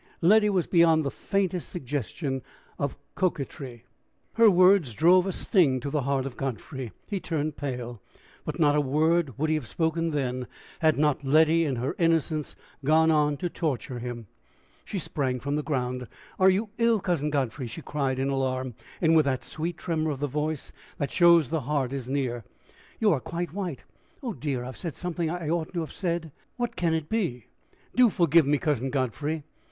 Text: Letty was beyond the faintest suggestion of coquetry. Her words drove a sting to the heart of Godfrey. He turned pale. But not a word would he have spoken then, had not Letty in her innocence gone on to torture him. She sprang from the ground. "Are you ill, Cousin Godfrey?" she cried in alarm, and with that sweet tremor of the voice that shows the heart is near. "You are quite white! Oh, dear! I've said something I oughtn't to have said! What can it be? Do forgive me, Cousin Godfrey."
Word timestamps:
Letty 0.19 0.49
was 0.49 0.65
beyond 0.65 1.05
the 1.05 1.11
faintest 1.11 1.69
suggestion 1.69 2.41
of 2.79 2.97
coquetry. 3.13 3.85
Her 4.33 4.49
words 4.49 4.93
drove 4.93 5.27
a 5.27 5.31
sting 5.31 5.79
to 5.81 5.91
the 5.91 6.01
heart 6.01 6.25
of 6.25 6.35
Godfrey. 6.37 6.91
He 7.07 7.19
turned 7.19 7.55
pale. 7.55 8.01
But 8.43 8.57
not 8.57 8.75
a 8.75 8.81
word 8.81 9.37
would 9.37 9.49
he 9.51 9.53
have 9.53 9.67
spoken 9.67 10.09
then, 10.09 10.47
had 10.79 10.97
not 10.97 11.23
Letty 11.23 11.65
in 11.65 11.75
her 11.75 11.93
innocence 11.99 12.55
gone 12.83 13.11
on 13.11 13.37
to 13.37 13.47
torture 13.47 13.99
him. 13.99 14.25
She 14.83 14.97
sprang 14.97 15.39
from 15.39 15.55
the 15.55 15.61
ground. 15.61 16.07
"Are 16.39 16.49
you 16.49 16.71
ill, 16.79 16.99
Cousin 16.99 17.29
Godfrey?" 17.29 17.67
she 17.67 17.83
cried 17.83 18.17
in 18.17 18.29
alarm, 18.29 18.73
and 19.03 19.15
with 19.15 19.25
that 19.25 19.43
sweet 19.43 19.77
tremor 19.77 20.09
of 20.09 20.19
the 20.19 20.25
voice 20.25 20.71
that 20.97 21.11
shows 21.11 21.49
the 21.49 21.61
heart 21.69 21.93
is 21.93 22.09
near. 22.09 22.43
"You 22.99 23.11
are 23.13 23.19
quite 23.19 23.53
white! 23.53 23.83
Oh, 24.23 24.33
dear! 24.33 24.63
I've 24.63 24.77
said 24.77 24.95
something 24.95 25.29
I 25.29 25.49
oughtn't 25.49 25.75
to 25.75 25.81
have 25.81 25.93
said! 25.93 26.31
What 26.57 26.75
can 26.75 26.95
it 26.95 27.07
be? 27.07 27.45
Do 27.95 28.09
forgive 28.09 28.47
me, 28.47 28.57
Cousin 28.57 28.89
Godfrey." 28.89 29.43